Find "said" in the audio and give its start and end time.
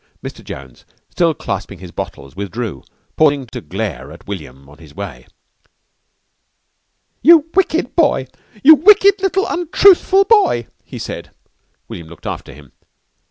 10.97-11.29